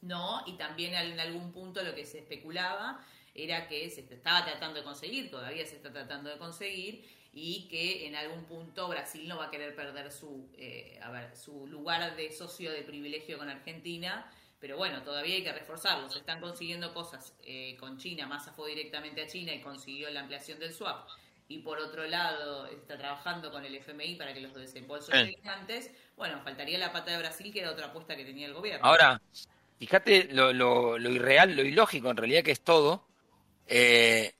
No, 0.00 0.42
y 0.46 0.56
también 0.56 0.94
en 0.94 1.20
algún 1.20 1.52
punto 1.52 1.82
lo 1.82 1.94
que 1.94 2.06
se 2.06 2.20
especulaba 2.20 3.04
era 3.34 3.66
que 3.66 3.90
se 3.90 4.00
estaba 4.00 4.44
tratando 4.44 4.78
de 4.78 4.84
conseguir, 4.84 5.30
todavía 5.30 5.66
se 5.66 5.76
está 5.76 5.92
tratando 5.92 6.30
de 6.30 6.38
conseguir, 6.38 7.04
y 7.32 7.66
que 7.68 8.06
en 8.06 8.14
algún 8.14 8.44
punto 8.44 8.88
Brasil 8.88 9.26
no 9.26 9.38
va 9.38 9.46
a 9.46 9.50
querer 9.50 9.74
perder 9.74 10.12
su, 10.12 10.50
eh, 10.56 10.98
a 11.02 11.10
ver, 11.10 11.34
su 11.34 11.66
lugar 11.66 12.14
de 12.14 12.30
socio 12.30 12.70
de 12.70 12.82
privilegio 12.82 13.38
con 13.38 13.48
Argentina, 13.48 14.30
pero 14.60 14.76
bueno, 14.76 15.02
todavía 15.02 15.36
hay 15.36 15.42
que 15.42 15.52
reforzarlo. 15.52 16.10
Se 16.10 16.18
están 16.18 16.40
consiguiendo 16.40 16.92
cosas 16.92 17.34
eh, 17.42 17.76
con 17.80 17.98
China, 17.98 18.26
Massa 18.26 18.52
fue 18.52 18.70
directamente 18.70 19.22
a 19.22 19.26
China 19.26 19.52
y 19.54 19.60
consiguió 19.60 20.10
la 20.10 20.20
ampliación 20.20 20.58
del 20.58 20.72
swap. 20.72 21.08
Y 21.48 21.58
por 21.58 21.78
otro 21.78 22.06
lado, 22.06 22.66
está 22.66 22.96
trabajando 22.96 23.50
con 23.50 23.64
el 23.64 23.74
FMI 23.74 24.14
para 24.14 24.32
que 24.32 24.40
los 24.40 24.54
desembolsos 24.54 25.14
lleguen 25.14 25.48
antes. 25.48 25.90
Bueno, 26.16 26.40
faltaría 26.42 26.78
la 26.78 26.92
pata 26.92 27.10
de 27.10 27.18
Brasil, 27.18 27.52
que 27.52 27.60
era 27.60 27.72
otra 27.72 27.86
apuesta 27.86 28.16
que 28.16 28.24
tenía 28.24 28.46
el 28.46 28.54
gobierno. 28.54 28.86
Ahora, 28.86 29.20
fíjate 29.78 30.28
lo, 30.32 30.52
lo, 30.52 30.96
lo 30.96 31.10
irreal, 31.10 31.54
lo 31.56 31.62
ilógico 31.62 32.10
en 32.10 32.16
realidad 32.16 32.42
que 32.42 32.52
es 32.52 32.62
todo. 32.62 33.06
Eh, 33.66 34.32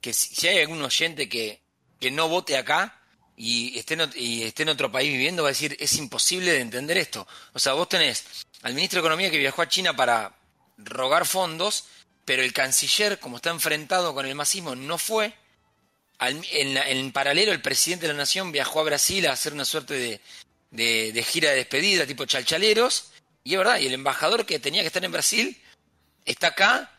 que 0.00 0.12
si 0.12 0.46
hay 0.46 0.58
algún 0.58 0.82
oyente 0.82 1.28
que 1.28 1.60
que 2.00 2.10
no 2.10 2.28
vote 2.28 2.56
acá 2.56 3.00
y 3.36 3.78
esté, 3.78 3.94
en, 3.94 4.10
y 4.16 4.42
esté 4.42 4.64
en 4.64 4.70
otro 4.70 4.90
país 4.90 5.10
viviendo, 5.10 5.42
va 5.42 5.48
a 5.48 5.52
decir, 5.52 5.76
es 5.80 5.96
imposible 5.96 6.52
de 6.52 6.60
entender 6.60 6.98
esto. 6.98 7.26
O 7.52 7.58
sea, 7.58 7.74
vos 7.74 7.88
tenés 7.88 8.24
al 8.62 8.74
ministro 8.74 8.96
de 8.96 9.06
Economía 9.06 9.30
que 9.30 9.38
viajó 9.38 9.62
a 9.62 9.68
China 9.68 9.94
para 9.94 10.36
rogar 10.76 11.26
fondos, 11.26 11.84
pero 12.24 12.42
el 12.42 12.52
canciller, 12.52 13.18
como 13.18 13.36
está 13.36 13.50
enfrentado 13.50 14.14
con 14.14 14.26
el 14.26 14.34
masismo, 14.34 14.74
no 14.74 14.98
fue. 14.98 15.34
en, 16.20 17.12
paralelo, 17.12 17.52
el 17.52 17.62
presidente 17.62 18.06
de 18.06 18.12
la 18.12 18.18
Nación 18.18 18.52
viajó 18.52 18.80
a 18.80 18.84
Brasil 18.84 19.26
a 19.26 19.32
hacer 19.32 19.52
una 19.52 19.64
suerte 19.64 19.94
de, 19.94 20.20
de, 20.70 21.22
gira 21.22 21.50
de 21.50 21.56
despedida, 21.56 22.06
tipo 22.06 22.26
chalchaleros, 22.26 23.10
y 23.42 23.52
es 23.54 23.58
verdad, 23.58 23.78
y 23.78 23.86
el 23.86 23.94
embajador 23.94 24.44
que 24.44 24.58
tenía 24.58 24.82
que 24.82 24.88
estar 24.88 25.04
en 25.04 25.12
Brasil 25.12 25.62
está 26.24 26.48
acá 26.48 26.92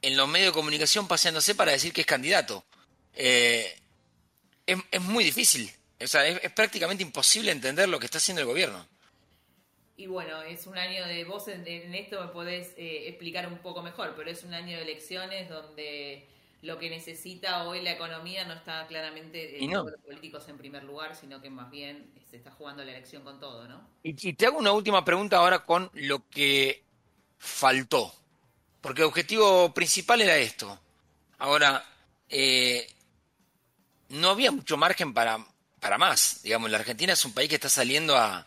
en 0.00 0.16
los 0.16 0.28
medios 0.28 0.48
de 0.48 0.58
comunicación 0.58 1.06
paseándose 1.06 1.54
para 1.54 1.72
decir 1.72 1.92
que 1.92 2.00
es 2.02 2.06
candidato. 2.06 2.64
Eh, 3.14 3.78
es, 4.66 5.00
muy 5.00 5.24
difícil, 5.24 5.70
o 6.00 6.06
sea, 6.06 6.26
es, 6.26 6.50
prácticamente 6.52 7.02
imposible 7.02 7.50
entender 7.50 7.88
lo 7.88 7.98
que 7.98 8.06
está 8.06 8.18
haciendo 8.18 8.40
el 8.40 8.46
gobierno. 8.46 8.86
Y 9.96 10.06
bueno, 10.06 10.42
es 10.42 10.66
un 10.66 10.76
año 10.76 11.06
de 11.06 11.24
vos 11.24 11.46
en, 11.48 11.94
esto 11.94 12.20
me 12.20 12.28
podés 12.28 12.72
eh, 12.76 13.08
explicar 13.08 13.46
un 13.46 13.58
poco 13.58 13.82
mejor, 13.82 14.14
pero 14.16 14.28
es 14.30 14.42
un 14.42 14.52
año 14.52 14.76
de 14.76 14.82
elecciones 14.82 15.48
donde 15.48 16.26
lo 16.64 16.78
que 16.78 16.88
necesita 16.88 17.68
hoy 17.68 17.82
la 17.82 17.92
economía 17.92 18.44
no 18.44 18.54
está 18.54 18.86
claramente 18.86 19.62
en 19.62 19.70
los 19.70 19.92
políticos 20.00 20.48
en 20.48 20.56
primer 20.56 20.82
lugar, 20.82 21.14
sino 21.14 21.40
que 21.40 21.50
más 21.50 21.70
bien 21.70 22.10
se 22.28 22.38
está 22.38 22.50
jugando 22.50 22.82
la 22.84 22.92
elección 22.92 23.22
con 23.22 23.38
todo, 23.38 23.68
¿no? 23.68 23.86
Y, 24.02 24.32
te 24.32 24.46
hago 24.46 24.58
una 24.58 24.72
última 24.72 25.04
pregunta 25.04 25.36
ahora 25.36 25.64
con 25.64 25.90
lo 25.92 26.28
que 26.30 26.82
faltó, 27.38 28.12
porque 28.80 29.02
el 29.02 29.08
objetivo 29.08 29.74
principal 29.74 30.22
era 30.22 30.38
esto. 30.38 30.80
Ahora, 31.38 31.84
eh, 32.30 32.86
no 34.14 34.30
había 34.30 34.50
mucho 34.50 34.76
margen 34.76 35.12
para, 35.12 35.44
para 35.80 35.98
más. 35.98 36.42
Digamos, 36.42 36.70
la 36.70 36.78
Argentina 36.78 37.12
es 37.12 37.24
un 37.24 37.32
país 37.32 37.48
que 37.48 37.56
está 37.56 37.68
saliendo 37.68 38.16
a, 38.16 38.46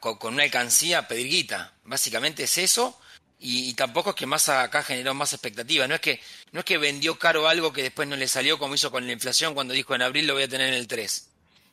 con 0.00 0.34
una 0.34 0.42
alcancía 0.42 0.98
a 0.98 1.08
pedir 1.08 1.28
guita. 1.28 1.72
Básicamente 1.84 2.44
es 2.44 2.58
eso 2.58 2.98
y, 3.38 3.74
tampoco 3.74 4.10
es 4.10 4.16
que 4.16 4.26
más 4.26 4.48
acá 4.48 4.82
generó 4.82 5.14
más 5.14 5.32
expectativas. 5.32 5.88
No 5.88 5.94
es 5.94 6.00
que 6.00 6.20
no 6.52 6.60
es 6.60 6.64
que 6.64 6.78
vendió 6.78 7.18
caro 7.18 7.48
algo 7.48 7.72
que 7.72 7.82
después 7.82 8.06
no 8.06 8.16
le 8.16 8.28
salió 8.28 8.58
como 8.58 8.74
hizo 8.74 8.90
con 8.90 9.06
la 9.06 9.12
inflación 9.12 9.54
cuando 9.54 9.74
dijo 9.74 9.94
en 9.94 10.02
abril 10.02 10.26
lo 10.26 10.34
voy 10.34 10.44
a 10.44 10.48
tener 10.48 10.68
en 10.68 10.74
el 10.74 10.86
3. 10.86 11.28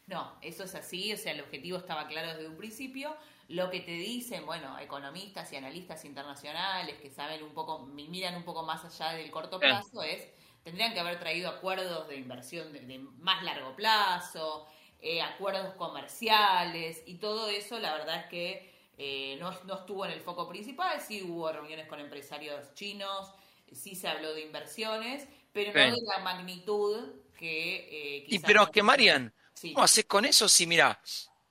No, 0.07 0.33
eso 0.41 0.63
es 0.63 0.73
así, 0.73 1.13
o 1.13 1.17
sea, 1.17 1.33
el 1.33 1.41
objetivo 1.41 1.77
estaba 1.77 2.07
claro 2.07 2.29
desde 2.29 2.47
un 2.47 2.57
principio. 2.57 3.15
Lo 3.47 3.69
que 3.69 3.79
te 3.81 3.91
dicen, 3.91 4.45
bueno, 4.45 4.79
economistas 4.79 5.51
y 5.53 5.55
analistas 5.55 6.03
internacionales 6.05 6.95
que 6.99 7.11
saben 7.11 7.43
un 7.43 7.53
poco, 7.53 7.85
miran 7.85 8.35
un 8.35 8.43
poco 8.43 8.63
más 8.63 8.83
allá 8.85 9.15
del 9.15 9.29
corto 9.29 9.59
plazo, 9.59 10.01
es 10.01 10.23
tendrían 10.63 10.93
que 10.93 10.99
haber 10.99 11.19
traído 11.19 11.49
acuerdos 11.49 12.07
de 12.07 12.17
inversión 12.17 12.71
de, 12.73 12.81
de 12.81 12.99
más 12.99 13.43
largo 13.43 13.75
plazo, 13.75 14.67
eh, 15.01 15.21
acuerdos 15.21 15.73
comerciales 15.75 17.03
y 17.05 17.15
todo 17.15 17.49
eso, 17.49 17.79
la 17.79 17.93
verdad 17.93 18.21
es 18.21 18.25
que 18.25 18.69
eh, 19.01 19.37
no, 19.39 19.51
estuvo 19.51 20.05
en 20.05 20.11
el 20.11 20.19
foco 20.19 20.49
principal, 20.49 20.99
sí 20.99 21.23
hubo 21.23 21.49
reuniones 21.49 21.87
con 21.87 22.01
empresarios 22.01 22.73
chinos, 22.73 23.31
sí 23.71 23.95
se 23.95 24.09
habló 24.09 24.33
de 24.33 24.41
inversiones, 24.41 25.25
pero 25.53 25.71
no 25.71 25.95
de 25.95 26.01
la 26.05 26.19
magnitud 26.19 27.13
que... 27.37 28.17
Eh, 28.19 28.25
y 28.27 28.39
pero 28.39 28.69
que 28.69 28.83
Marian, 28.83 29.33
¿cómo 29.61 29.83
haces 29.83 30.03
con 30.03 30.25
eso? 30.25 30.49
Sí, 30.49 30.67
mira, 30.67 31.01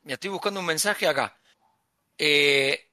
me 0.02 0.12
estoy 0.12 0.28
buscando 0.28 0.60
un 0.60 0.66
mensaje 0.66 1.06
acá. 1.06 1.38
Eh, 2.18 2.90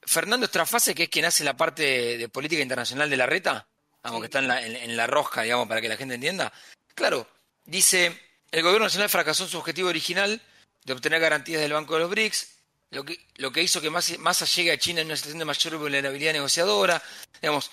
Fernando 0.00 0.46
Estrafase, 0.46 0.94
que 0.94 1.04
es 1.04 1.08
quien 1.10 1.26
hace 1.26 1.44
la 1.44 1.54
parte 1.54 2.16
de, 2.16 2.28
política 2.30 2.62
internacional 2.62 3.10
de 3.10 3.16
la 3.18 3.26
reta, 3.26 3.68
vamos, 4.04 4.20
que 4.20 4.26
está 4.26 4.38
en 4.38 4.48
la, 4.48 4.64
en 4.64 4.96
la 4.96 5.06
rosca, 5.06 5.42
digamos, 5.42 5.66
para 5.66 5.80
que 5.80 5.88
la 5.88 5.96
gente 5.96 6.14
entienda. 6.14 6.52
Claro, 6.94 7.26
dice, 7.64 8.18
el 8.52 8.62
gobierno 8.62 8.86
nacional 8.86 9.08
fracasó 9.08 9.44
en 9.44 9.50
su 9.50 9.58
objetivo 9.58 9.88
original 9.88 10.40
de 10.84 10.92
obtener 10.92 11.20
garantías 11.20 11.60
del 11.60 11.72
Banco 11.72 11.94
de 11.94 12.00
los 12.00 12.10
BRICS, 12.10 12.54
lo 12.90 13.04
que, 13.04 13.26
lo 13.36 13.50
que 13.50 13.62
hizo 13.62 13.80
que 13.80 13.90
Massa 13.90 14.44
llegue 14.44 14.70
a 14.70 14.78
China 14.78 15.00
en 15.00 15.08
una 15.08 15.16
situación 15.16 15.40
de 15.40 15.44
mayor 15.44 15.76
vulnerabilidad 15.78 16.32
negociadora. 16.32 17.02
Digamos, 17.40 17.70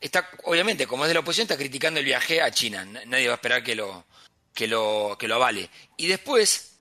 está, 0.00 0.28
obviamente, 0.44 0.86
como 0.86 1.04
es 1.04 1.08
de 1.08 1.14
la 1.14 1.20
oposición, 1.20 1.44
está 1.44 1.56
criticando 1.56 2.00
el 2.00 2.06
viaje 2.06 2.42
a 2.42 2.50
China. 2.50 2.84
Nadie 2.84 3.28
va 3.28 3.34
a 3.34 3.36
esperar 3.36 3.62
que 3.62 3.76
lo, 3.76 4.06
que 4.52 4.66
lo, 4.66 5.16
que 5.18 5.28
lo 5.28 5.36
avale. 5.36 5.70
Y 5.96 6.08
después, 6.08 6.78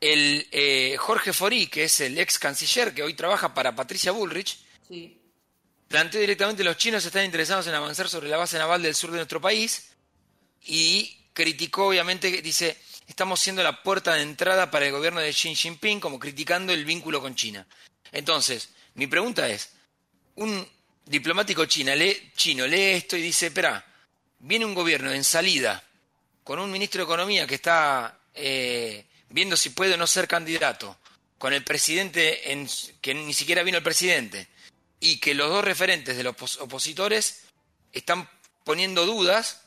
el 0.00 0.46
eh, 0.50 0.96
Jorge 0.98 1.32
Forí, 1.32 1.68
que 1.68 1.84
es 1.84 2.00
el 2.00 2.18
ex 2.18 2.38
canciller 2.38 2.92
que 2.92 3.02
hoy 3.02 3.14
trabaja 3.14 3.54
para 3.54 3.74
Patricia 3.74 4.12
Bullrich, 4.12 4.58
planteó 5.90 6.20
directamente 6.20 6.62
los 6.62 6.76
chinos 6.76 7.04
están 7.04 7.24
interesados 7.24 7.66
en 7.66 7.74
avanzar 7.74 8.08
sobre 8.08 8.28
la 8.28 8.36
base 8.36 8.56
naval 8.56 8.80
del 8.80 8.94
sur 8.94 9.10
de 9.10 9.16
nuestro 9.16 9.40
país 9.40 9.88
y 10.64 11.26
criticó, 11.32 11.88
obviamente, 11.88 12.30
dice, 12.42 12.76
estamos 13.08 13.40
siendo 13.40 13.60
la 13.64 13.82
puerta 13.82 14.14
de 14.14 14.22
entrada 14.22 14.70
para 14.70 14.86
el 14.86 14.92
gobierno 14.92 15.18
de 15.18 15.32
Xi 15.32 15.52
Jinping, 15.52 15.98
como 15.98 16.20
criticando 16.20 16.72
el 16.72 16.84
vínculo 16.84 17.20
con 17.20 17.34
China. 17.34 17.66
Entonces, 18.12 18.68
mi 18.94 19.08
pregunta 19.08 19.48
es, 19.48 19.70
un 20.36 20.64
diplomático 21.06 21.66
chino 21.66 21.92
lee, 21.96 22.30
chino 22.36 22.68
lee 22.68 22.92
esto 22.92 23.16
y 23.16 23.22
dice, 23.22 23.48
espera, 23.48 23.84
viene 24.38 24.66
un 24.66 24.74
gobierno 24.74 25.10
en 25.10 25.24
salida 25.24 25.82
con 26.44 26.60
un 26.60 26.70
ministro 26.70 27.00
de 27.00 27.04
Economía 27.06 27.48
que 27.48 27.56
está 27.56 28.16
eh, 28.34 29.06
viendo 29.28 29.56
si 29.56 29.70
puede 29.70 29.94
o 29.94 29.96
no 29.96 30.06
ser 30.06 30.28
candidato, 30.28 30.96
con 31.36 31.52
el 31.52 31.64
presidente, 31.64 32.52
en, 32.52 32.68
que 33.00 33.12
ni 33.12 33.34
siquiera 33.34 33.64
vino 33.64 33.78
el 33.78 33.82
presidente, 33.82 34.46
y 35.00 35.18
que 35.18 35.34
los 35.34 35.48
dos 35.48 35.64
referentes 35.64 36.16
de 36.16 36.22
los 36.22 36.60
opositores 36.60 37.48
están 37.92 38.28
poniendo 38.64 39.06
dudas, 39.06 39.64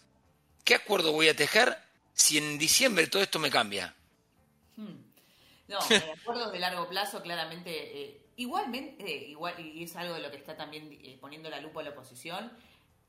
¿qué 0.63 0.75
acuerdo 0.75 1.11
voy 1.11 1.27
a 1.27 1.35
tejer 1.35 1.77
si 2.13 2.37
en 2.37 2.59
diciembre 2.59 3.07
todo 3.07 3.23
esto 3.23 3.39
me 3.39 3.49
cambia? 3.49 3.95
Hmm. 4.77 5.01
No, 5.67 5.79
acuerdos 6.21 6.51
de 6.51 6.59
largo 6.59 6.87
plazo 6.87 7.21
claramente, 7.21 7.71
eh, 7.71 8.21
igualmente, 8.37 9.03
eh, 9.05 9.29
igual, 9.29 9.59
y 9.59 9.83
es 9.83 9.95
algo 9.95 10.13
de 10.13 10.21
lo 10.21 10.29
que 10.29 10.37
está 10.37 10.55
también 10.55 10.99
eh, 11.01 11.17
poniendo 11.19 11.49
la 11.49 11.59
lupa 11.59 11.81
a 11.81 11.83
la 11.83 11.89
oposición, 11.89 12.51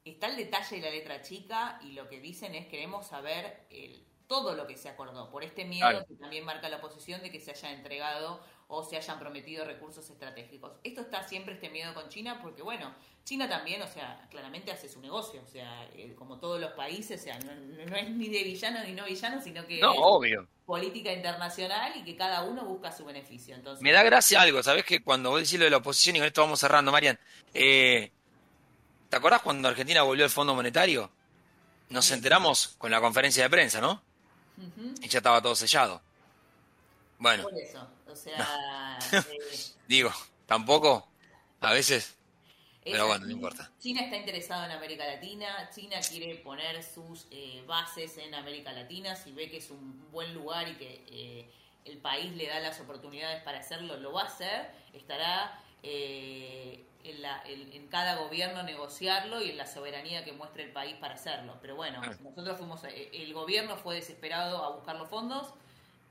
está 0.04 0.28
el 0.28 0.36
detalle 0.36 0.78
y 0.78 0.80
la 0.80 0.90
letra 0.90 1.22
chica 1.22 1.78
y 1.82 1.92
lo 1.92 2.08
que 2.08 2.20
dicen 2.20 2.54
es 2.54 2.66
queremos 2.66 3.06
saber 3.06 3.66
todo 4.26 4.54
lo 4.54 4.66
que 4.66 4.76
se 4.76 4.88
acordó, 4.88 5.30
por 5.30 5.44
este 5.44 5.64
miedo 5.64 6.04
que 6.06 6.14
también 6.14 6.44
marca 6.44 6.68
la 6.68 6.76
oposición 6.76 7.22
de 7.22 7.30
que 7.30 7.40
se 7.40 7.50
haya 7.50 7.72
entregado 7.72 8.42
o 8.68 8.82
se 8.82 8.96
hayan 8.96 9.18
prometido 9.18 9.64
recursos 9.64 10.08
estratégicos. 10.08 10.72
Esto 10.82 11.02
está 11.02 11.26
siempre 11.26 11.54
este 11.54 11.68
miedo 11.68 11.92
con 11.94 12.08
China 12.08 12.40
porque, 12.42 12.62
bueno, 12.62 12.94
China 13.24 13.48
también, 13.48 13.80
o 13.82 13.88
sea, 13.88 14.26
claramente 14.30 14.70
hace 14.70 14.88
su 14.88 15.00
negocio, 15.00 15.40
o 15.42 15.50
sea, 15.50 15.88
eh, 15.94 16.14
como 16.16 16.38
todos 16.38 16.60
los 16.60 16.72
países, 16.72 17.20
o 17.20 17.24
sea, 17.24 17.38
no, 17.38 17.96
es 17.96 18.10
ni 18.10 18.28
de 18.28 18.42
villano 18.44 18.82
ni 18.84 18.92
no 18.92 19.04
villano, 19.04 19.40
sino 19.42 19.66
que 19.66 19.80
es 19.80 20.38
política 20.66 21.12
internacional 21.12 21.92
y 21.96 22.04
que 22.04 22.16
cada 22.16 22.42
uno 22.42 22.64
busca 22.64 22.92
su 22.92 23.04
beneficio. 23.04 23.54
Entonces, 23.54 23.82
Me 23.82 23.92
da 23.92 24.02
gracia 24.02 24.40
algo, 24.42 24.62
¿sabes? 24.62 24.84
Que 24.84 25.02
cuando 25.02 25.30
vos 25.30 25.40
decís 25.40 25.58
lo 25.58 25.64
de 25.64 25.70
la 25.70 25.78
oposición 25.78 26.16
y 26.16 26.18
con 26.18 26.26
esto 26.26 26.42
vamos 26.42 26.60
cerrando, 26.60 26.92
Marian, 26.92 27.18
eh, 27.54 28.10
¿te 29.08 29.16
acordás 29.16 29.42
cuando 29.42 29.68
Argentina 29.68 30.02
volvió 30.02 30.24
al 30.24 30.30
Fondo 30.30 30.54
Monetario? 30.54 31.10
Nos 31.88 32.10
enteramos 32.10 32.74
con 32.78 32.90
la 32.90 33.00
conferencia 33.00 33.42
de 33.44 33.50
prensa, 33.50 33.80
¿no? 33.80 34.02
Y 35.00 35.08
ya 35.08 35.18
estaba 35.18 35.40
todo 35.42 35.54
sellado. 35.54 36.00
Bueno. 37.24 37.44
Por 37.44 37.58
eso. 37.58 37.88
O 38.06 38.14
sea. 38.14 38.98
Eh, 39.10 39.22
Digo, 39.88 40.12
tampoco. 40.44 41.08
A 41.60 41.72
veces. 41.72 42.18
Pero 42.84 43.06
bueno, 43.06 43.24
no 43.24 43.32
importa. 43.32 43.72
China 43.78 44.02
está 44.02 44.18
interesado 44.18 44.66
en 44.66 44.72
América 44.72 45.06
Latina. 45.06 45.70
China 45.74 45.96
quiere 46.06 46.34
poner 46.34 46.82
sus 46.82 47.26
eh, 47.30 47.64
bases 47.66 48.18
en 48.18 48.34
América 48.34 48.72
Latina. 48.72 49.16
Si 49.16 49.32
ve 49.32 49.48
que 49.48 49.56
es 49.56 49.70
un 49.70 50.10
buen 50.10 50.34
lugar 50.34 50.68
y 50.68 50.74
que 50.74 51.02
eh, 51.08 51.50
el 51.86 51.96
país 51.96 52.30
le 52.36 52.46
da 52.46 52.60
las 52.60 52.78
oportunidades 52.80 53.42
para 53.42 53.60
hacerlo, 53.60 53.96
lo 53.96 54.12
va 54.12 54.24
a 54.24 54.26
hacer. 54.26 54.70
Estará 54.92 55.58
en, 55.82 56.84
en, 57.04 57.88
cada 57.88 58.16
gobierno 58.16 58.62
negociarlo 58.64 59.40
y 59.40 59.48
en 59.48 59.56
la 59.56 59.66
soberanía 59.66 60.26
que 60.26 60.32
muestre 60.32 60.64
el 60.64 60.72
país 60.72 60.94
para 60.96 61.14
hacerlo. 61.14 61.56
Pero 61.62 61.74
bueno, 61.74 62.02
nosotros 62.22 62.58
fuimos. 62.58 62.82
El 62.84 63.32
gobierno 63.32 63.78
fue 63.78 63.94
desesperado 63.94 64.62
a 64.62 64.72
buscar 64.72 64.96
los 64.96 65.08
fondos 65.08 65.54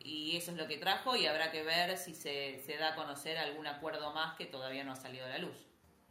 y 0.03 0.35
eso 0.37 0.51
es 0.51 0.57
lo 0.57 0.67
que 0.67 0.77
trajo 0.77 1.15
y 1.15 1.25
habrá 1.25 1.51
que 1.51 1.63
ver 1.63 1.97
si 1.97 2.13
se, 2.13 2.61
da 2.79 2.89
a 2.89 2.95
conocer 2.95 3.37
algún 3.37 3.67
acuerdo 3.67 4.13
más 4.13 4.35
que 4.37 4.45
todavía 4.45 4.83
no 4.83 4.91
ha 4.91 4.95
salido 4.95 5.25
a 5.25 5.29
la 5.29 5.37
luz. 5.37 5.55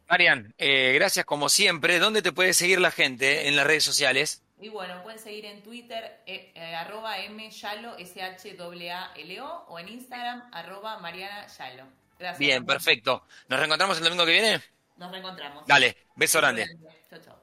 Marian, 0.09 0.53
eh, 0.57 0.91
gracias 0.93 1.25
como 1.25 1.49
siempre. 1.49 1.99
¿Dónde 1.99 2.21
te 2.21 2.31
puede 2.31 2.53
seguir 2.53 2.79
la 2.79 2.91
gente 2.91 3.47
en 3.47 3.55
las 3.55 3.65
redes 3.65 3.83
sociales? 3.83 4.43
Y 4.59 4.69
bueno, 4.69 5.01
pueden 5.03 5.19
seguir 5.19 5.45
en 5.45 5.61
Twitter, 5.61 6.21
eh, 6.25 6.51
eh, 6.55 6.75
arroba 6.75 7.15
myalo, 7.29 7.97
S-H-A-L-O, 7.97 9.65
o 9.67 9.79
en 9.79 9.89
Instagram, 9.89 10.49
arroba 10.53 10.99
Mariana 10.99 11.47
Yalo. 11.47 11.85
Gracias. 12.17 12.39
Bien, 12.39 12.65
perfecto. 12.65 13.25
¿Nos 13.49 13.59
reencontramos 13.59 13.97
el 13.97 14.03
domingo 14.03 14.25
que 14.25 14.31
viene? 14.31 14.61
Nos 14.97 15.11
reencontramos. 15.11 15.67
Dale, 15.67 15.97
beso 16.15 16.39
grande. 16.39 16.67
Chao, 17.09 17.19
chao. 17.19 17.42